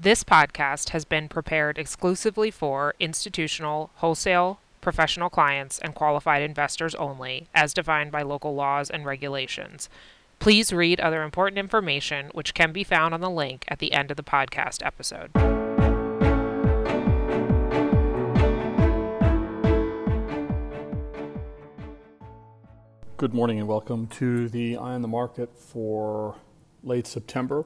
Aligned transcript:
This 0.00 0.22
podcast 0.22 0.90
has 0.90 1.04
been 1.04 1.28
prepared 1.28 1.76
exclusively 1.76 2.52
for 2.52 2.94
institutional, 3.00 3.90
wholesale, 3.96 4.60
professional 4.80 5.28
clients, 5.28 5.80
and 5.80 5.92
qualified 5.92 6.40
investors 6.40 6.94
only, 6.94 7.48
as 7.52 7.74
defined 7.74 8.12
by 8.12 8.22
local 8.22 8.54
laws 8.54 8.90
and 8.90 9.04
regulations. 9.04 9.88
Please 10.38 10.72
read 10.72 11.00
other 11.00 11.24
important 11.24 11.58
information, 11.58 12.30
which 12.32 12.54
can 12.54 12.70
be 12.70 12.84
found 12.84 13.12
on 13.12 13.20
the 13.20 13.28
link 13.28 13.64
at 13.66 13.80
the 13.80 13.92
end 13.92 14.12
of 14.12 14.16
the 14.16 14.22
podcast 14.22 14.86
episode. 14.86 15.32
Good 23.16 23.34
morning 23.34 23.58
and 23.58 23.66
welcome 23.66 24.06
to 24.06 24.48
the 24.48 24.76
Eye 24.76 24.94
on 24.94 25.02
the 25.02 25.08
Market 25.08 25.58
for 25.58 26.36
late 26.84 27.08
September. 27.08 27.64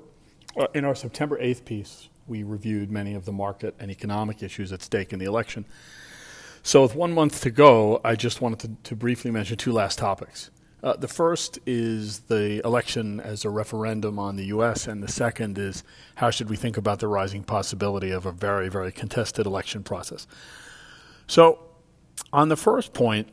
Uh, 0.58 0.66
in 0.74 0.84
our 0.84 0.94
September 0.94 1.38
8th 1.38 1.64
piece, 1.64 2.08
we 2.32 2.42
reviewed 2.42 2.90
many 2.90 3.12
of 3.12 3.26
the 3.26 3.32
market 3.32 3.74
and 3.78 3.90
economic 3.90 4.42
issues 4.42 4.72
at 4.72 4.80
stake 4.80 5.12
in 5.12 5.18
the 5.18 5.26
election. 5.26 5.66
So, 6.62 6.80
with 6.80 6.94
one 6.94 7.12
month 7.12 7.42
to 7.42 7.50
go, 7.50 8.00
I 8.02 8.14
just 8.14 8.40
wanted 8.40 8.60
to, 8.60 8.88
to 8.88 8.96
briefly 8.96 9.30
mention 9.30 9.58
two 9.58 9.70
last 9.70 9.98
topics. 9.98 10.50
Uh, 10.82 10.96
the 10.96 11.08
first 11.08 11.58
is 11.66 12.20
the 12.20 12.64
election 12.64 13.20
as 13.20 13.44
a 13.44 13.50
referendum 13.50 14.18
on 14.18 14.36
the 14.36 14.46
U.S., 14.46 14.86
and 14.86 15.02
the 15.02 15.12
second 15.12 15.58
is 15.58 15.84
how 16.14 16.30
should 16.30 16.48
we 16.48 16.56
think 16.56 16.78
about 16.78 17.00
the 17.00 17.06
rising 17.06 17.44
possibility 17.44 18.10
of 18.10 18.24
a 18.24 18.32
very, 18.32 18.70
very 18.70 18.92
contested 18.92 19.44
election 19.44 19.82
process. 19.82 20.26
So, 21.26 21.58
on 22.32 22.48
the 22.48 22.56
first 22.56 22.94
point, 22.94 23.28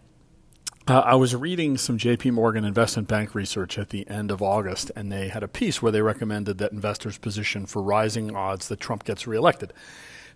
uh, 0.89 1.02
I 1.02 1.16
was 1.16 1.35
reading 1.35 1.77
some 1.77 1.98
JP 1.98 2.34
Morgan 2.34 2.66
investment 2.66 3.07
bank 3.07 3.35
research 3.35 3.77
at 3.77 3.89
the 3.89 4.07
end 4.09 4.31
of 4.31 4.41
August, 4.41 4.91
and 4.95 5.12
they 5.12 5.27
had 5.27 5.43
a 5.43 5.48
piece 5.48 5.81
where 5.81 5.91
they 5.91 6.02
recommended 6.02 6.57
that 6.57 6.71
investors 6.71 7.17
position 7.17 7.65
for 7.65 7.81
rising 7.81 8.35
odds 8.35 8.67
that 8.70 8.79
Trump 8.79 9.03
gets 9.03 9.27
reelected. 9.27 9.73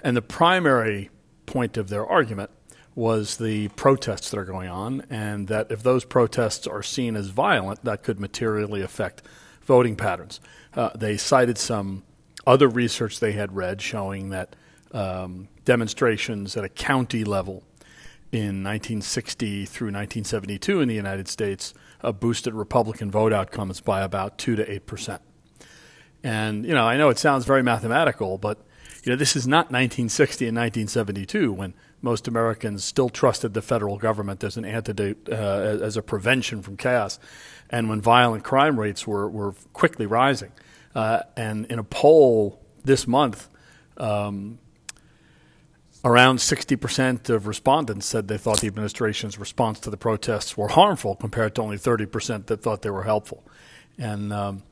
And 0.01 0.15
the 0.15 0.21
primary 0.21 1.09
point 1.45 1.77
of 1.77 1.89
their 1.89 2.05
argument 2.05 2.51
was 2.95 3.37
the 3.37 3.69
protests 3.69 4.29
that 4.29 4.37
are 4.37 4.45
going 4.45 4.69
on, 4.69 5.03
and 5.09 5.47
that 5.47 5.71
if 5.71 5.81
those 5.81 6.05
protests 6.05 6.67
are 6.67 6.83
seen 6.83 7.15
as 7.15 7.29
violent, 7.29 7.83
that 7.83 8.03
could 8.03 8.19
materially 8.19 8.81
affect 8.81 9.23
voting 9.63 9.95
patterns. 9.95 10.39
Uh, 10.75 10.89
they 10.95 11.17
cited 11.17 11.57
some 11.57 12.03
other 12.45 12.67
research 12.67 13.19
they 13.19 13.31
had 13.31 13.55
read 13.55 13.81
showing 13.81 14.29
that 14.29 14.55
um, 14.91 15.47
demonstrations 15.65 16.55
at 16.55 16.63
a 16.63 16.69
county 16.69 17.23
level 17.23 17.63
in 18.33 18.63
1960 18.63 19.65
through 19.65 19.87
1972 19.87 20.81
in 20.81 20.87
the 20.87 20.95
United 20.95 21.27
States 21.27 21.73
uh, 22.01 22.11
boosted 22.11 22.55
Republican 22.55 23.11
vote 23.11 23.31
outcomes 23.31 23.79
by 23.79 24.01
about 24.01 24.39
2 24.39 24.55
to 24.55 24.71
8 24.71 24.85
percent. 24.87 25.21
And, 26.23 26.65
you 26.65 26.73
know, 26.73 26.85
I 26.85 26.97
know 26.97 27.09
it 27.09 27.19
sounds 27.19 27.45
very 27.45 27.61
mathematical, 27.61 28.37
but, 28.37 28.57
you 29.03 29.11
know, 29.11 29.15
this 29.15 29.35
is 29.35 29.45
not 29.45 29.65
1960 29.65 30.47
and 30.47 30.57
1972 30.57 31.51
when 31.51 31.73
most 32.01 32.27
Americans 32.27 32.83
still 32.83 33.09
trusted 33.09 33.53
the 33.53 33.61
federal 33.61 33.97
government 33.97 34.43
as 34.43 34.57
an 34.57 34.65
antidote, 34.65 35.29
uh, 35.29 35.33
as 35.81 35.95
a 35.95 36.01
prevention 36.01 36.61
from 36.61 36.75
chaos, 36.75 37.19
and 37.69 37.87
when 37.87 38.01
violent 38.01 38.43
crime 38.43 38.79
rates 38.79 39.05
were, 39.05 39.29
were 39.29 39.53
quickly 39.73 40.05
rising. 40.05 40.51
Uh, 40.95 41.21
and 41.37 41.65
in 41.67 41.77
a 41.77 41.83
poll 41.83 42.61
this 42.83 43.05
month, 43.05 43.49
um, 43.97 44.59
Around 46.05 46.39
60% 46.39 47.29
of 47.29 47.47
respondents 47.47 48.05
said 48.05 48.27
they 48.27 48.37
thought 48.37 48.59
the 48.59 48.67
administration's 48.67 49.39
response 49.39 49.79
to 49.81 49.89
the 49.89 49.95
protests 49.95 50.57
were 50.57 50.67
harmful 50.67 51.15
compared 51.15 51.55
to 51.55 51.61
only 51.61 51.77
30% 51.77 52.47
that 52.47 52.61
thought 52.61 52.81
they 52.81 52.89
were 52.89 53.03
helpful. 53.03 53.43
And 53.97 54.33
um, 54.33 54.63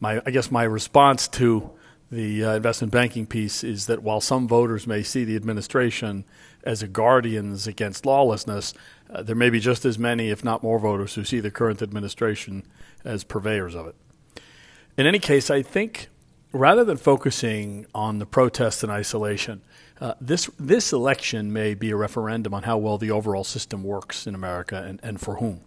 my, 0.00 0.20
I 0.26 0.32
guess 0.32 0.50
my 0.50 0.64
response 0.64 1.28
to 1.28 1.70
the 2.10 2.44
uh, 2.44 2.54
investment 2.56 2.92
banking 2.92 3.26
piece 3.26 3.62
is 3.62 3.86
that 3.86 4.02
while 4.02 4.20
some 4.20 4.48
voters 4.48 4.86
may 4.86 5.04
see 5.04 5.22
the 5.22 5.36
administration 5.36 6.24
as 6.64 6.82
a 6.82 6.88
guardians 6.88 7.68
against 7.68 8.04
lawlessness, 8.04 8.74
uh, 9.08 9.22
there 9.22 9.36
may 9.36 9.50
be 9.50 9.60
just 9.60 9.84
as 9.84 10.00
many, 10.00 10.30
if 10.30 10.42
not 10.42 10.64
more, 10.64 10.80
voters 10.80 11.14
who 11.14 11.22
see 11.22 11.38
the 11.38 11.50
current 11.50 11.80
administration 11.80 12.64
as 13.04 13.22
purveyors 13.22 13.76
of 13.76 13.86
it. 13.86 13.94
In 14.98 15.06
any 15.06 15.20
case, 15.20 15.48
I 15.48 15.62
think 15.62 16.08
rather 16.52 16.84
than 16.84 16.96
focusing 16.96 17.86
on 17.94 18.18
the 18.18 18.26
protests 18.26 18.84
in 18.84 18.90
isolation, 18.90 19.62
uh, 20.02 20.14
this 20.20 20.50
this 20.58 20.92
election 20.92 21.52
may 21.52 21.74
be 21.74 21.90
a 21.90 21.96
referendum 21.96 22.52
on 22.52 22.64
how 22.64 22.76
well 22.76 22.98
the 22.98 23.12
overall 23.12 23.44
system 23.44 23.84
works 23.84 24.26
in 24.26 24.34
America 24.34 24.82
and, 24.82 24.98
and 25.00 25.20
for 25.20 25.36
whom. 25.36 25.60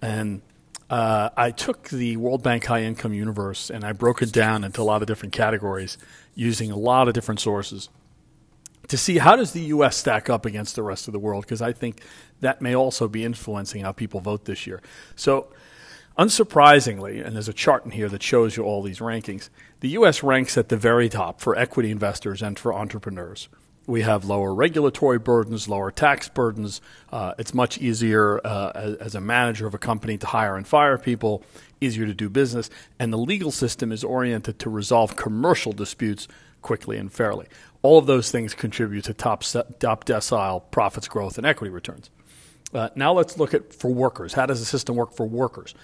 And 0.00 0.42
uh, 0.88 1.30
I 1.36 1.50
took 1.50 1.88
the 1.88 2.16
World 2.16 2.44
Bank 2.44 2.66
High 2.66 2.84
Income 2.84 3.12
Universe 3.12 3.68
and 3.68 3.82
I 3.82 3.92
broke 3.92 4.22
it 4.22 4.30
down 4.30 4.62
into 4.62 4.80
a 4.80 4.84
lot 4.84 5.02
of 5.02 5.08
different 5.08 5.32
categories 5.32 5.98
using 6.36 6.70
a 6.70 6.76
lot 6.76 7.08
of 7.08 7.14
different 7.14 7.40
sources 7.40 7.88
to 8.86 8.96
see 8.96 9.18
how 9.18 9.34
does 9.34 9.50
the 9.50 9.62
U.S. 9.62 9.96
stack 9.96 10.30
up 10.30 10.46
against 10.46 10.76
the 10.76 10.84
rest 10.84 11.08
of 11.08 11.12
the 11.12 11.18
world 11.18 11.44
because 11.44 11.60
I 11.60 11.72
think 11.72 12.02
that 12.38 12.62
may 12.62 12.76
also 12.76 13.08
be 13.08 13.24
influencing 13.24 13.82
how 13.82 13.90
people 13.90 14.20
vote 14.20 14.44
this 14.44 14.64
year. 14.68 14.80
So 15.16 15.48
Unsurprisingly, 16.18 17.22
and 17.24 17.34
there's 17.34 17.48
a 17.48 17.52
chart 17.52 17.84
in 17.84 17.90
here 17.90 18.08
that 18.08 18.22
shows 18.22 18.56
you 18.56 18.62
all 18.62 18.82
these 18.82 19.00
rankings, 19.00 19.50
the 19.80 19.90
U.S. 19.90 20.22
ranks 20.22 20.56
at 20.56 20.70
the 20.70 20.76
very 20.76 21.10
top 21.10 21.42
for 21.42 21.54
equity 21.58 21.90
investors 21.90 22.40
and 22.40 22.58
for 22.58 22.72
entrepreneurs. 22.72 23.50
We 23.86 24.00
have 24.00 24.24
lower 24.24 24.54
regulatory 24.54 25.18
burdens, 25.18 25.68
lower 25.68 25.90
tax 25.90 26.30
burdens. 26.30 26.80
Uh, 27.12 27.34
it's 27.38 27.52
much 27.52 27.76
easier 27.78 28.40
uh, 28.44 28.72
as, 28.74 28.94
as, 28.94 29.14
a 29.14 29.20
manager 29.20 29.66
of 29.66 29.74
a 29.74 29.78
company 29.78 30.16
to 30.16 30.26
hire 30.26 30.56
and 30.56 30.66
fire 30.66 30.96
people, 30.96 31.44
easier 31.82 32.06
to 32.06 32.14
do 32.14 32.30
business, 32.30 32.70
and 32.98 33.12
the 33.12 33.18
legal 33.18 33.50
system 33.50 33.92
is 33.92 34.02
oriented 34.02 34.58
to 34.60 34.70
resolve 34.70 35.16
commercial 35.16 35.72
disputes 35.72 36.26
quickly 36.62 36.96
and 36.96 37.12
fairly. 37.12 37.46
All 37.82 37.98
of 37.98 38.06
those 38.06 38.30
things 38.30 38.54
contribute 38.54 39.04
to 39.04 39.14
top, 39.14 39.42
top 39.42 40.06
decile 40.06 40.62
profits 40.70 41.08
growth 41.08 41.36
and 41.36 41.46
equity 41.46 41.70
returns. 41.70 42.10
Uh, 42.76 42.90
now 42.94 43.12
let's 43.12 43.38
look 43.38 43.54
at 43.54 43.72
for 43.72 43.92
workers. 43.92 44.34
How 44.34 44.46
does 44.46 44.60
the 44.60 44.66
system 44.66 44.96
work 44.96 45.14
for 45.14 45.26
workers? 45.26 45.74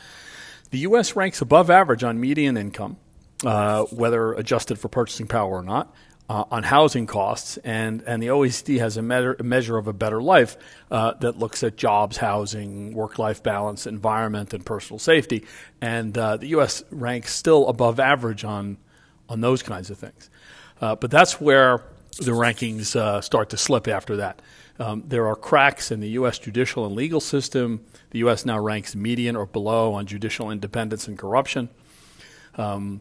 The 0.71 0.79
U.S. 0.81 1.17
ranks 1.17 1.41
above 1.41 1.71
average 1.71 2.05
on 2.05 2.21
median 2.21 2.57
income, 2.57 2.97
uh, 3.45 3.85
whether 3.85 4.33
adjusted 4.35 4.79
for 4.79 4.89
purchasing 4.89 5.27
power 5.27 5.51
or 5.51 5.63
not, 5.63 5.95
uh, 6.29 6.45
on 6.51 6.63
housing 6.63 7.07
costs, 7.07 7.57
and, 7.59 8.03
and 8.07 8.23
the 8.23 8.29
OECD 8.29 8.79
has 8.79 8.97
a, 8.97 9.03
measure, 9.03 9.37
a 9.39 9.43
measure 9.43 9.77
of 9.77 9.89
a 9.89 9.93
better 9.93 10.23
life 10.23 10.57
uh, 10.91 11.13
that 11.21 11.39
looks 11.39 11.63
at 11.63 11.77
jobs, 11.77 12.17
housing, 12.17 12.95
work 12.95 13.19
life 13.19 13.43
balance, 13.43 13.87
environment, 13.87 14.55
and 14.55 14.65
personal 14.65 14.99
safety. 14.99 15.45
And 15.81 16.17
uh, 16.17 16.37
the 16.39 16.49
U.S. 16.49 16.85
ranks 16.91 17.35
still 17.35 17.69
above 17.69 18.01
average 18.01 18.45
on, 18.45 18.79
on 19.29 19.41
those 19.41 19.63
kinds 19.63 19.91
of 19.91 19.99
things. 19.99 20.31
Uh, 20.81 20.97
but 20.97 21.11
that's 21.11 21.41
where 21.41 21.83
the 22.19 22.33
rankings 22.33 22.95
uh, 22.95 23.21
start 23.21 23.51
to 23.51 23.57
slip 23.57 23.89
after 23.89 24.17
that. 24.17 24.43
Um, 24.79 25.05
there 25.07 25.27
are 25.27 25.37
cracks 25.37 25.91
in 25.91 26.01
the 26.01 26.11
U.S. 26.11 26.39
judicial 26.39 26.87
and 26.87 26.95
legal 26.95 27.21
system. 27.21 27.85
The 28.11 28.21
U.S. 28.21 28.45
now 28.45 28.59
ranks 28.59 28.95
median 28.95 29.37
or 29.37 29.47
below 29.47 29.95
on 29.95 30.07
judicial 30.07 30.51
independence 30.51 31.09
and 31.09 31.19
corruption. 31.19 31.69
Um, 32.57 33.01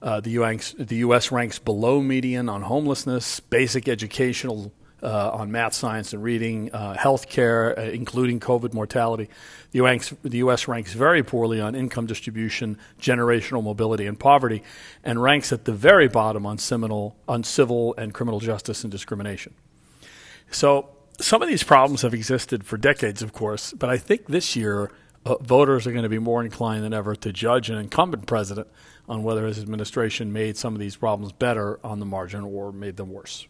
uh, 0.00 0.20
the, 0.20 0.30
US, 0.30 0.74
the, 0.78 0.96
U.S. 0.96 1.30
ranks 1.30 1.58
below 1.58 2.00
median 2.00 2.48
on 2.48 2.62
homelessness, 2.62 3.38
basic 3.40 3.88
educational 3.88 4.72
uh, 5.02 5.30
on 5.32 5.50
math, 5.50 5.74
science, 5.74 6.12
and 6.12 6.22
reading, 6.22 6.72
uh, 6.72 6.94
health 6.94 7.28
care, 7.28 7.78
uh, 7.78 7.82
including 7.82 8.40
COVID 8.40 8.72
mortality. 8.72 9.28
The 9.72 9.84
US, 9.84 10.14
the 10.22 10.38
U.S. 10.38 10.68
ranks 10.68 10.92
very 10.92 11.22
poorly 11.22 11.60
on 11.60 11.74
income 11.74 12.06
distribution, 12.06 12.78
generational 13.00 13.62
mobility, 13.62 14.06
and 14.06 14.18
poverty, 14.18 14.62
and 15.02 15.22
ranks 15.22 15.52
at 15.52 15.64
the 15.64 15.72
very 15.72 16.08
bottom 16.08 16.46
on, 16.46 16.58
seminal, 16.58 17.16
on 17.26 17.44
civil 17.44 17.94
and 17.96 18.14
criminal 18.14 18.40
justice 18.40 18.84
and 18.84 18.90
discrimination. 18.90 19.54
So 20.50 20.88
some 21.20 21.42
of 21.42 21.48
these 21.48 21.62
problems 21.62 22.02
have 22.02 22.14
existed 22.14 22.64
for 22.64 22.76
decades, 22.76 23.22
of 23.22 23.32
course, 23.32 23.72
but 23.72 23.90
I 23.90 23.96
think 23.96 24.26
this 24.26 24.56
year 24.56 24.90
uh, 25.24 25.36
voters 25.36 25.86
are 25.86 25.92
going 25.92 26.02
to 26.02 26.08
be 26.08 26.18
more 26.18 26.42
inclined 26.42 26.84
than 26.84 26.92
ever 26.92 27.14
to 27.16 27.32
judge 27.32 27.70
an 27.70 27.78
incumbent 27.78 28.26
president 28.26 28.68
on 29.08 29.22
whether 29.22 29.46
his 29.46 29.58
administration 29.58 30.32
made 30.32 30.56
some 30.56 30.74
of 30.74 30.80
these 30.80 30.96
problems 30.96 31.32
better 31.32 31.78
on 31.84 32.00
the 32.00 32.06
margin 32.06 32.42
or 32.42 32.72
made 32.72 32.96
them 32.96 33.10
worse. 33.10 33.46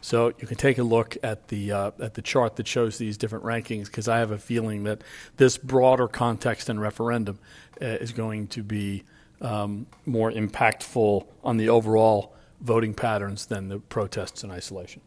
So 0.00 0.32
you 0.38 0.46
can 0.46 0.56
take 0.56 0.78
a 0.78 0.82
look 0.82 1.16
at 1.22 1.48
the 1.48 1.72
uh, 1.72 1.90
at 2.00 2.14
the 2.14 2.22
chart 2.22 2.56
that 2.56 2.66
shows 2.66 2.98
these 2.98 3.16
different 3.16 3.44
rankings 3.44 3.86
because 3.86 4.08
I 4.08 4.18
have 4.18 4.30
a 4.30 4.38
feeling 4.38 4.84
that 4.84 5.02
this 5.36 5.56
broader 5.56 6.08
context 6.08 6.68
and 6.68 6.80
referendum 6.80 7.38
uh, 7.80 7.86
is 7.86 8.12
going 8.12 8.48
to 8.48 8.62
be 8.62 9.04
um, 9.40 9.86
more 10.06 10.30
impactful 10.30 11.26
on 11.42 11.56
the 11.56 11.68
overall 11.68 12.34
voting 12.60 12.94
patterns 12.94 13.46
than 13.46 13.68
the 13.68 13.78
protests 13.78 14.42
in 14.42 14.50
isolation. 14.50 15.02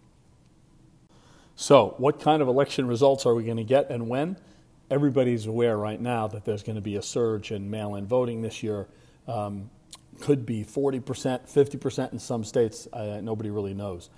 So, 1.55 1.95
what 1.97 2.19
kind 2.19 2.41
of 2.41 2.47
election 2.47 2.87
results 2.87 3.25
are 3.25 3.33
we 3.33 3.43
going 3.43 3.57
to 3.57 3.63
get 3.63 3.89
and 3.89 4.07
when? 4.07 4.37
Everybody's 4.91 5.47
aware 5.47 5.75
right 5.75 5.99
now 5.99 6.27
that 6.27 6.45
there's 6.45 6.63
going 6.63 6.75
to 6.75 6.81
be 6.81 6.95
a 6.95 7.01
surge 7.01 7.51
in 7.51 7.69
mail 7.69 7.95
in 7.95 8.05
voting 8.05 8.41
this 8.41 8.61
year. 8.61 8.87
Um, 9.27 9.69
could 10.21 10.45
be 10.45 10.63
40%, 10.63 11.01
50% 11.01 12.13
in 12.13 12.19
some 12.19 12.43
states. 12.43 12.87
Uh, 12.93 13.19
nobody 13.21 13.49
really 13.49 13.73
knows. 13.73 14.09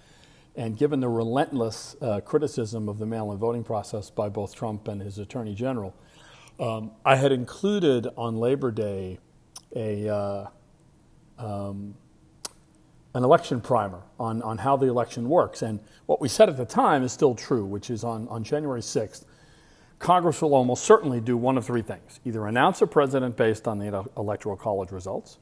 And 0.60 0.76
given 0.76 1.00
the 1.00 1.08
relentless 1.08 1.96
uh, 2.02 2.20
criticism 2.20 2.90
of 2.90 3.00
the 3.00 3.06
mail 3.06 3.32
in 3.32 3.38
voting 3.38 3.64
process 3.64 4.10
by 4.10 4.28
both 4.28 4.54
Trump 4.54 4.90
and 4.90 5.02
his 5.02 5.18
attorney 5.18 5.56
general, 5.56 5.96
um, 6.60 6.92
I 7.06 7.16
had 7.16 7.32
included 7.32 8.10
on 8.18 8.36
Labor 8.36 8.70
Day 8.70 9.20
a, 9.74 10.10
uh, 10.10 10.48
um, 11.38 11.96
an 13.14 13.24
election 13.24 13.62
primer 13.62 14.02
on, 14.20 14.42
on 14.42 14.58
how 14.58 14.76
the 14.76 14.88
election 14.88 15.30
works. 15.30 15.62
And 15.62 15.80
what 16.08 16.20
we 16.20 16.28
said 16.28 16.50
at 16.50 16.58
the 16.58 16.66
time 16.66 17.04
is 17.04 17.14
still 17.14 17.36
true, 17.36 17.66
which 17.66 17.90
is 17.90 18.04
on, 18.04 18.28
on 18.28 18.44
January 18.44 18.82
6th, 18.82 19.24
Congress 19.98 20.42
will 20.42 20.54
almost 20.54 20.84
certainly 20.84 21.22
do 21.22 21.38
one 21.38 21.58
of 21.58 21.66
three 21.66 21.82
things 21.82 22.20
either 22.26 22.48
announce 22.48 22.82
a 22.82 22.88
president 22.88 23.38
based 23.38 23.66
on 23.66 23.80
the 23.80 24.06
Electoral 24.18 24.58
College 24.58 24.92
results, 24.92 25.38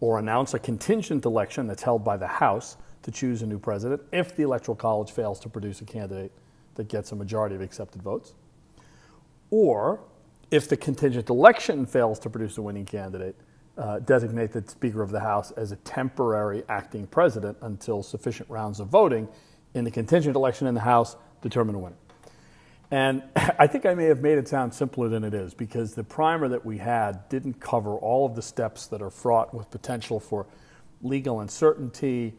or 0.00 0.18
announce 0.18 0.52
a 0.52 0.58
contingent 0.58 1.24
election 1.24 1.68
that's 1.68 1.84
held 1.84 2.02
by 2.02 2.16
the 2.16 2.26
House 2.26 2.76
to 3.02 3.10
choose 3.10 3.42
a 3.42 3.46
new 3.46 3.58
president 3.58 4.02
if 4.12 4.34
the 4.36 4.42
Electoral 4.42 4.76
College 4.76 5.10
fails 5.12 5.38
to 5.40 5.48
produce 5.48 5.80
a 5.80 5.84
candidate 5.84 6.32
that 6.74 6.88
gets 6.88 7.12
a 7.12 7.16
majority 7.16 7.54
of 7.54 7.60
accepted 7.60 8.02
votes, 8.02 8.34
or 9.50 10.00
if 10.50 10.68
the 10.68 10.76
contingent 10.76 11.28
election 11.28 11.86
fails 11.86 12.18
to 12.20 12.30
produce 12.30 12.56
a 12.58 12.62
winning 12.62 12.84
candidate, 12.84 13.36
uh, 13.76 14.00
designate 14.00 14.52
the 14.52 14.64
Speaker 14.66 15.02
of 15.02 15.10
the 15.10 15.20
House 15.20 15.50
as 15.52 15.72
a 15.72 15.76
temporary 15.76 16.64
acting 16.68 17.06
president 17.06 17.56
until 17.62 18.02
sufficient 18.02 18.48
rounds 18.50 18.80
of 18.80 18.88
voting 18.88 19.28
in 19.74 19.84
the 19.84 19.90
contingent 19.90 20.34
election 20.36 20.66
in 20.66 20.74
the 20.74 20.80
House 20.80 21.16
determine 21.42 21.74
a 21.74 21.78
winner. 21.78 21.96
And 22.90 23.22
I 23.36 23.66
think 23.66 23.86
I 23.86 23.94
may 23.94 24.04
have 24.04 24.20
made 24.20 24.38
it 24.38 24.48
sound 24.48 24.74
simpler 24.74 25.08
than 25.08 25.24
it 25.24 25.34
is 25.34 25.54
because 25.54 25.94
the 25.94 26.04
primer 26.04 26.48
that 26.48 26.64
we 26.64 26.78
had 26.78 27.28
didn't 27.28 27.60
cover 27.60 27.94
all 27.96 28.26
of 28.26 28.34
the 28.34 28.42
steps 28.42 28.86
that 28.88 29.02
are 29.02 29.10
fraught 29.10 29.54
with 29.54 29.70
potential 29.70 30.18
for 30.18 30.46
legal 31.02 31.40
uncertainty, 31.40 32.34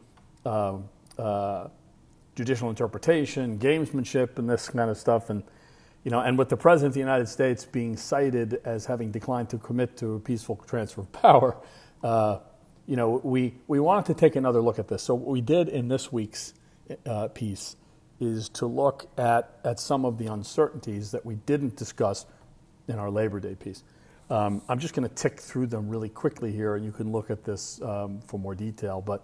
uh, 0.45 0.77
uh, 1.17 1.67
judicial 2.35 2.69
interpretation, 2.69 3.59
gamesmanship, 3.59 4.37
and 4.37 4.49
this 4.49 4.69
kind 4.69 4.89
of 4.89 4.97
stuff. 4.97 5.29
And 5.29 5.43
you 6.03 6.11
know, 6.11 6.21
and 6.21 6.37
with 6.37 6.49
the 6.49 6.57
president 6.57 6.91
of 6.91 6.93
the 6.93 7.01
United 7.01 7.27
States 7.27 7.65
being 7.65 7.97
cited 7.97 8.61
as 8.63 8.85
having 8.85 9.11
declined 9.11 9.49
to 9.49 9.57
commit 9.57 9.97
to 9.97 10.15
a 10.15 10.19
peaceful 10.19 10.55
transfer 10.67 11.01
of 11.01 11.11
power, 11.21 11.57
uh, 12.03 12.39
you 12.87 12.95
know, 12.95 13.21
we, 13.23 13.53
we 13.67 13.79
wanted 13.79 14.05
to 14.05 14.13
take 14.13 14.35
another 14.35 14.61
look 14.61 14.79
at 14.79 14.87
this. 14.87 15.03
So 15.03 15.13
what 15.13 15.29
we 15.29 15.41
did 15.41 15.69
in 15.69 15.89
this 15.89 16.11
week's 16.11 16.53
uh, 17.05 17.27
piece 17.27 17.75
is 18.19 18.49
to 18.49 18.65
look 18.65 19.07
at, 19.17 19.59
at 19.63 19.79
some 19.79 20.05
of 20.05 20.17
the 20.17 20.27
uncertainties 20.27 21.11
that 21.11 21.25
we 21.25 21.35
didn't 21.35 21.75
discuss 21.75 22.25
in 22.87 22.97
our 22.97 23.09
Labor 23.11 23.39
Day 23.39 23.55
piece. 23.55 23.83
Um, 24.29 24.61
I'm 24.67 24.79
just 24.79 24.93
going 24.93 25.07
to 25.07 25.13
tick 25.13 25.39
through 25.39 25.67
them 25.67 25.89
really 25.89 26.09
quickly 26.09 26.51
here, 26.51 26.75
and 26.75 26.83
you 26.83 26.91
can 26.91 27.11
look 27.11 27.29
at 27.29 27.43
this 27.43 27.81
um, 27.81 28.21
for 28.21 28.39
more 28.39 28.55
detail. 28.55 29.01
But 29.01 29.23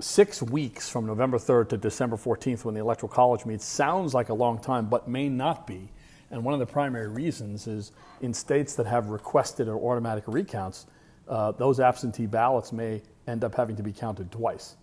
six 0.00 0.42
weeks 0.42 0.88
from 0.88 1.06
November 1.06 1.38
3rd 1.38 1.70
to 1.70 1.76
December 1.76 2.16
14th, 2.16 2.64
when 2.64 2.74
the 2.74 2.80
Electoral 2.80 3.10
College 3.10 3.46
meets, 3.46 3.64
sounds 3.64 4.12
like 4.14 4.28
a 4.28 4.34
long 4.34 4.58
time, 4.58 4.86
but 4.86 5.08
may 5.08 5.28
not 5.28 5.66
be. 5.66 5.90
And 6.30 6.44
one 6.44 6.54
of 6.54 6.60
the 6.60 6.66
primary 6.66 7.08
reasons 7.08 7.66
is 7.66 7.92
in 8.20 8.34
states 8.34 8.74
that 8.74 8.86
have 8.86 9.08
requested 9.08 9.68
or 9.68 9.76
automatic 9.90 10.24
recounts, 10.26 10.86
uh, 11.28 11.52
those 11.52 11.80
absentee 11.80 12.26
ballots 12.26 12.72
may 12.72 13.02
end 13.26 13.42
up 13.44 13.54
having 13.54 13.76
to 13.76 13.82
be 13.82 13.92
counted 13.92 14.30
twice. 14.30 14.76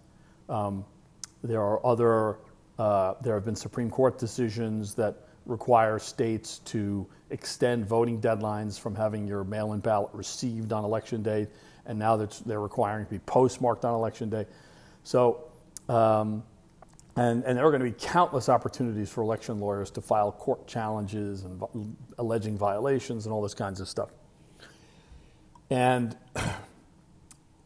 Um, 0.49 0.85
there 1.43 1.61
are 1.61 1.85
other, 1.85 2.37
uh, 2.79 3.15
there 3.21 3.35
have 3.35 3.45
been 3.45 3.55
Supreme 3.55 3.89
Court 3.89 4.17
decisions 4.17 4.95
that 4.95 5.27
require 5.45 5.99
states 5.99 6.59
to 6.59 7.05
extend 7.29 7.85
voting 7.85 8.19
deadlines 8.21 8.79
from 8.79 8.95
having 8.95 9.27
your 9.27 9.43
mail 9.43 9.73
in 9.73 9.79
ballot 9.79 10.09
received 10.13 10.71
on 10.71 10.85
election 10.85 11.21
day, 11.21 11.47
and 11.85 11.99
now 11.99 12.15
that 12.15 12.41
they're 12.45 12.61
requiring 12.61 13.05
to 13.05 13.11
be 13.11 13.19
postmarked 13.19 13.83
on 13.85 13.93
election 13.93 14.29
day. 14.29 14.45
So, 15.03 15.45
um, 15.89 16.43
and, 17.15 17.43
and 17.43 17.57
there 17.57 17.65
are 17.65 17.71
going 17.71 17.83
to 17.83 17.89
be 17.89 17.95
countless 17.97 18.49
opportunities 18.49 19.09
for 19.09 19.21
election 19.21 19.59
lawyers 19.59 19.91
to 19.91 20.01
file 20.01 20.31
court 20.31 20.65
challenges 20.67 21.43
and 21.43 21.61
alleging 22.17 22.57
violations 22.57 23.25
and 23.25 23.33
all 23.33 23.41
this 23.41 23.53
kinds 23.53 23.79
of 23.79 23.87
stuff. 23.87 24.09
And 25.69 26.17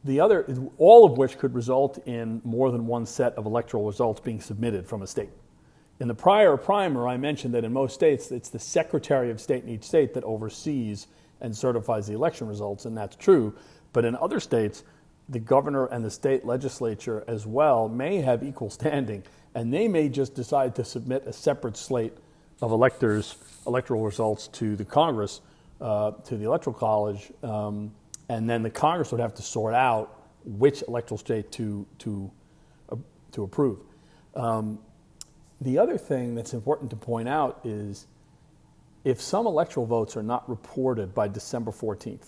the 0.04 0.20
other, 0.20 0.46
all 0.78 1.06
of 1.06 1.18
which 1.18 1.38
could 1.38 1.54
result 1.54 2.00
in 2.08 2.42
more 2.44 2.72
than 2.72 2.88
one 2.88 3.06
set 3.06 3.34
of 3.36 3.46
electoral 3.46 3.86
results 3.86 4.20
being 4.20 4.42
submitted 4.42 4.88
from 4.88 5.02
a 5.02 5.08
state. 5.08 5.30
In 6.00 6.08
the 6.08 6.16
prior 6.16 6.58
primer, 6.58 7.08
I 7.08 7.18
mentioned 7.18 7.54
that 7.56 7.64
in 7.64 7.74
most 7.74 7.94
states, 7.94 8.32
it's 8.32 8.50
the 8.50 8.60
Secretary 8.60 9.32
of 9.32 9.42
State 9.42 9.64
in 9.64 9.70
each 9.70 9.84
state 9.84 10.14
that 10.14 10.24
oversees 10.24 11.08
and 11.42 11.56
certifies 11.56 12.08
the 12.08 12.14
election 12.14 12.48
results, 12.48 12.86
and 12.86 12.98
that's 12.98 13.16
true. 13.16 13.56
But 13.94 14.06
in 14.06 14.16
other 14.16 14.40
states, 14.40 14.84
the 15.30 15.40
governor 15.40 15.86
and 15.86 16.04
the 16.04 16.12
state 16.12 16.46
legislature 16.46 17.24
as 17.28 17.46
well 17.46 17.90
may 17.90 18.22
have 18.22 18.44
equal 18.44 18.70
standing, 18.70 19.24
and 19.56 19.74
they 19.74 19.88
may 19.88 20.10
just 20.10 20.36
decide 20.36 20.76
to 20.76 20.86
submit 20.86 21.24
a 21.26 21.34
separate 21.34 21.78
slate 21.78 22.14
of 22.62 22.72
electors, 22.72 23.36
electoral 23.66 24.04
results 24.04 24.48
to 24.48 24.76
the 24.76 24.86
Congress, 24.86 25.42
uh, 25.82 26.12
to 26.26 26.38
the 26.38 26.46
Electoral 26.46 26.76
College, 26.76 27.32
um, 27.44 27.92
and 28.30 28.50
then 28.50 28.64
the 28.64 28.70
Congress 28.70 29.12
would 29.12 29.22
have 29.22 29.36
to 29.36 29.42
sort 29.42 29.74
out 29.74 30.14
which 30.44 30.84
electoral 30.88 31.18
state 31.18 31.52
to 31.52 31.86
to 32.00 32.32
uh, 32.90 32.96
to 33.32 33.44
approve. 33.44 33.80
Um, 34.36 34.80
the 35.60 35.78
other 35.78 35.98
thing 35.98 36.36
that's 36.36 36.54
important 36.54 36.90
to 36.92 36.96
point 36.96 37.28
out 37.28 37.60
is 37.64 38.08
if 39.04 39.22
some 39.22 39.48
electoral 39.48 39.86
votes 39.86 40.16
are 40.18 40.24
not 40.24 40.48
reported 40.50 41.14
by 41.14 41.28
December 41.28 41.72
14th, 41.72 42.28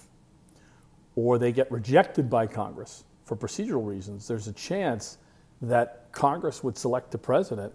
or 1.16 1.38
they 1.38 1.52
get 1.52 1.72
rejected 1.72 2.30
by 2.30 2.48
Congress 2.48 3.04
for 3.26 3.36
procedural 3.36 3.86
reasons, 3.86 4.28
there's 4.28 4.48
a 4.48 4.54
chance 4.54 5.18
that 5.62 6.08
Congress 6.12 6.64
would 6.64 6.78
select 6.78 7.14
a 7.14 7.18
president 7.18 7.74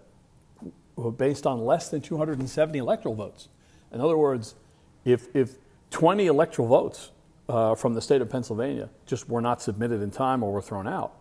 based 1.17 1.45
on 1.45 1.65
less 1.65 1.89
than 1.89 2.01
270 2.01 2.77
electoral 2.77 3.15
votes. 3.15 3.49
In 3.91 4.01
other 4.01 4.17
words, 4.17 4.55
if, 5.03 5.27
if 5.35 5.55
20 5.91 6.27
electoral 6.27 6.67
votes 6.67 7.11
uh, 7.47 7.75
from 7.75 7.93
the 7.93 8.01
state 8.01 8.21
of 8.21 8.29
Pennsylvania 8.29 8.89
just 9.05 9.29
were 9.29 9.41
not 9.41 9.61
submitted 9.61 10.01
in 10.01 10.11
time 10.11 10.43
or 10.43 10.51
were 10.51 10.61
thrown 10.61 10.87
out, 10.87 11.13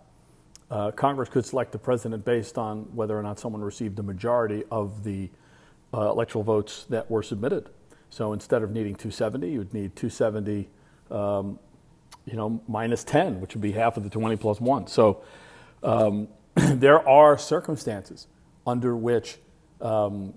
uh, 0.70 0.90
Congress 0.90 1.28
could 1.28 1.44
select 1.44 1.74
a 1.74 1.78
president 1.78 2.24
based 2.24 2.56
on 2.56 2.82
whether 2.94 3.16
or 3.16 3.22
not 3.22 3.38
someone 3.38 3.62
received 3.62 3.98
a 3.98 4.02
majority 4.02 4.64
of 4.70 5.04
the 5.04 5.30
uh, 5.92 6.10
electoral 6.10 6.42
votes 6.42 6.86
that 6.88 7.08
were 7.10 7.22
submitted. 7.22 7.68
So 8.10 8.32
instead 8.32 8.62
of 8.62 8.72
needing 8.72 8.94
270, 8.94 9.50
you'd 9.50 9.74
need 9.74 9.94
270 9.94 10.68
um, 11.10 11.58
you 12.24 12.34
know, 12.36 12.60
minus 12.68 13.04
10, 13.04 13.40
which 13.40 13.54
would 13.54 13.62
be 13.62 13.72
half 13.72 13.96
of 13.96 14.02
the 14.02 14.10
20 14.10 14.36
plus 14.36 14.60
1. 14.60 14.86
So 14.86 15.22
um, 15.82 16.28
there 16.54 17.06
are 17.08 17.36
circumstances 17.36 18.26
under 18.66 18.96
which 18.96 19.38
um, 19.80 20.34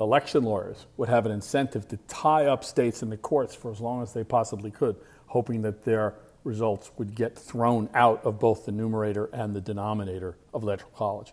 election 0.00 0.44
lawyers 0.44 0.86
would 0.96 1.08
have 1.08 1.26
an 1.26 1.32
incentive 1.32 1.86
to 1.88 1.96
tie 2.08 2.46
up 2.46 2.64
states 2.64 3.02
in 3.02 3.10
the 3.10 3.16
courts 3.16 3.54
for 3.54 3.70
as 3.70 3.80
long 3.80 4.02
as 4.02 4.12
they 4.12 4.24
possibly 4.24 4.70
could, 4.70 4.96
hoping 5.26 5.62
that 5.62 5.84
their 5.84 6.14
results 6.44 6.90
would 6.96 7.14
get 7.14 7.36
thrown 7.38 7.88
out 7.94 8.24
of 8.24 8.38
both 8.38 8.64
the 8.64 8.72
numerator 8.72 9.26
and 9.32 9.54
the 9.54 9.60
denominator 9.60 10.36
of 10.54 10.62
electoral 10.62 10.90
college. 10.92 11.32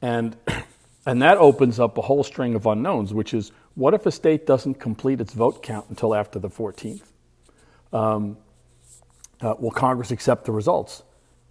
And, 0.00 0.36
and 1.06 1.22
that 1.22 1.38
opens 1.38 1.78
up 1.78 1.98
a 1.98 2.02
whole 2.02 2.24
string 2.24 2.54
of 2.54 2.66
unknowns, 2.66 3.12
which 3.12 3.34
is 3.34 3.52
what 3.74 3.94
if 3.94 4.06
a 4.06 4.12
state 4.12 4.46
doesn't 4.46 4.74
complete 4.74 5.20
its 5.20 5.32
vote 5.32 5.62
count 5.62 5.86
until 5.88 6.14
after 6.14 6.38
the 6.38 6.48
14th? 6.48 7.02
Um, 7.92 8.36
uh, 9.40 9.54
will 9.58 9.70
Congress 9.70 10.10
accept 10.10 10.44
the 10.44 10.52
results? 10.52 11.02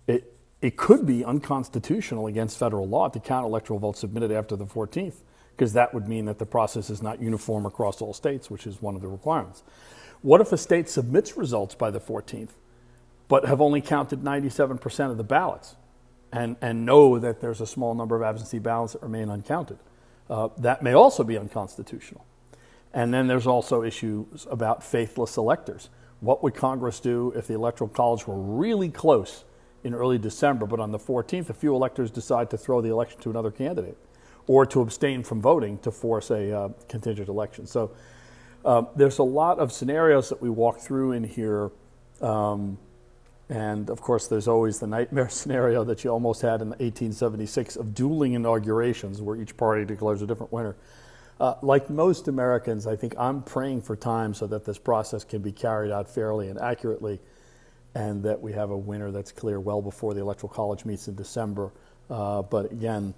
It, 0.07 0.33
it 0.61 0.77
could 0.77 1.05
be 1.05 1.23
unconstitutional 1.23 2.27
against 2.27 2.57
federal 2.57 2.87
law 2.87 3.09
to 3.09 3.19
count 3.19 3.45
electoral 3.45 3.79
votes 3.79 3.99
submitted 3.99 4.31
after 4.31 4.55
the 4.55 4.65
14th, 4.65 5.15
because 5.55 5.73
that 5.73 5.93
would 5.93 6.07
mean 6.07 6.25
that 6.25 6.39
the 6.39 6.45
process 6.45 6.89
is 6.89 7.01
not 7.01 7.21
uniform 7.21 7.65
across 7.65 8.01
all 8.01 8.13
states, 8.13 8.49
which 8.49 8.65
is 8.65 8.81
one 8.81 8.95
of 8.95 9.01
the 9.01 9.07
requirements. 9.07 9.63
What 10.21 10.39
if 10.39 10.51
a 10.53 10.57
state 10.57 10.89
submits 10.89 11.35
results 11.35 11.75
by 11.75 11.91
the 11.91 11.99
14th, 11.99 12.51
but 13.27 13.45
have 13.45 13.61
only 13.61 13.81
counted 13.81 14.21
97% 14.21 15.11
of 15.11 15.17
the 15.17 15.23
ballots 15.23 15.75
and, 16.31 16.55
and 16.61 16.85
know 16.85 17.19
that 17.19 17.41
there's 17.41 17.61
a 17.61 17.67
small 17.67 17.93
number 17.93 18.15
of 18.15 18.23
absentee 18.23 18.59
ballots 18.59 18.93
that 18.93 19.03
remain 19.03 19.29
uncounted? 19.29 19.77
Uh, 20.29 20.47
that 20.57 20.81
may 20.81 20.93
also 20.93 21.23
be 21.23 21.37
unconstitutional. 21.37 22.25
And 22.93 23.13
then 23.13 23.27
there's 23.27 23.47
also 23.47 23.83
issues 23.83 24.47
about 24.49 24.83
faithless 24.83 25.35
electors. 25.35 25.89
What 26.23 26.41
would 26.41 26.55
Congress 26.55 27.01
do 27.01 27.33
if 27.35 27.47
the 27.47 27.53
Electoral 27.53 27.89
College 27.89 28.25
were 28.25 28.37
really 28.37 28.87
close 28.87 29.43
in 29.83 29.93
early 29.93 30.17
December, 30.17 30.65
but 30.65 30.79
on 30.79 30.93
the 30.93 30.97
14th, 30.97 31.49
a 31.49 31.53
few 31.53 31.75
electors 31.75 32.09
decide 32.09 32.49
to 32.51 32.57
throw 32.57 32.79
the 32.79 32.87
election 32.87 33.19
to 33.23 33.29
another 33.29 33.51
candidate 33.51 33.97
or 34.47 34.65
to 34.67 34.79
abstain 34.79 35.21
from 35.21 35.41
voting 35.41 35.79
to 35.79 35.91
force 35.91 36.31
a 36.31 36.57
uh, 36.57 36.69
contingent 36.87 37.27
election? 37.27 37.67
So 37.67 37.91
um, 38.63 38.87
there's 38.95 39.17
a 39.17 39.23
lot 39.23 39.59
of 39.59 39.73
scenarios 39.73 40.29
that 40.29 40.41
we 40.41 40.49
walk 40.49 40.79
through 40.79 41.11
in 41.11 41.25
here. 41.25 41.71
Um, 42.21 42.77
and 43.49 43.89
of 43.89 43.99
course, 43.99 44.27
there's 44.27 44.47
always 44.47 44.79
the 44.79 44.87
nightmare 44.87 45.27
scenario 45.29 45.83
that 45.83 46.05
you 46.05 46.09
almost 46.09 46.41
had 46.41 46.61
in 46.61 46.69
1876 46.69 47.75
of 47.75 47.93
dueling 47.93 48.31
inaugurations 48.31 49.21
where 49.21 49.35
each 49.35 49.57
party 49.57 49.83
declares 49.83 50.21
a 50.21 50.25
different 50.25 50.53
winner. 50.53 50.77
Uh, 51.39 51.55
like 51.61 51.89
most 51.89 52.27
Americans, 52.27 52.85
I 52.85 52.95
think 52.95 53.15
I'm 53.17 53.41
praying 53.41 53.81
for 53.81 53.95
time 53.95 54.33
so 54.33 54.47
that 54.47 54.65
this 54.65 54.77
process 54.77 55.23
can 55.23 55.41
be 55.41 55.51
carried 55.51 55.91
out 55.91 56.09
fairly 56.09 56.47
and 56.49 56.59
accurately, 56.59 57.19
and 57.95 58.23
that 58.23 58.41
we 58.41 58.53
have 58.53 58.69
a 58.69 58.77
winner 58.77 59.11
that's 59.11 59.31
clear 59.31 59.59
well 59.59 59.81
before 59.81 60.13
the 60.13 60.21
Electoral 60.21 60.53
College 60.53 60.85
meets 60.85 61.07
in 61.07 61.15
December. 61.15 61.71
Uh, 62.09 62.41
but 62.41 62.71
again, 62.71 63.13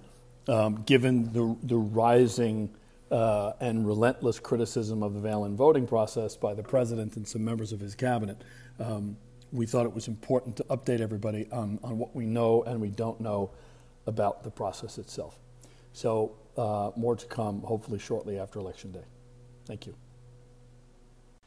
um, 0.48 0.82
given 0.86 1.32
the, 1.32 1.56
the 1.64 1.76
rising 1.76 2.70
uh, 3.10 3.52
and 3.60 3.86
relentless 3.86 4.40
criticism 4.40 5.02
of 5.02 5.14
the 5.14 5.20
mail 5.20 5.44
in 5.44 5.56
voting 5.56 5.86
process 5.86 6.36
by 6.36 6.54
the 6.54 6.62
president 6.62 7.16
and 7.16 7.26
some 7.26 7.44
members 7.44 7.72
of 7.72 7.80
his 7.80 7.94
cabinet, 7.94 8.42
um, 8.80 9.16
we 9.52 9.66
thought 9.66 9.86
it 9.86 9.94
was 9.94 10.08
important 10.08 10.56
to 10.56 10.64
update 10.64 11.00
everybody 11.00 11.46
on, 11.52 11.78
on 11.82 11.98
what 11.98 12.14
we 12.14 12.26
know 12.26 12.62
and 12.64 12.80
we 12.80 12.88
don't 12.88 13.20
know 13.20 13.50
about 14.06 14.42
the 14.42 14.50
process 14.50 14.98
itself. 14.98 15.38
So, 15.92 16.32
uh, 16.56 16.90
more 16.96 17.16
to 17.16 17.26
come, 17.26 17.62
hopefully, 17.62 17.98
shortly 17.98 18.38
after 18.38 18.58
Election 18.58 18.92
Day. 18.92 19.04
Thank 19.66 19.86
you. 19.86 19.94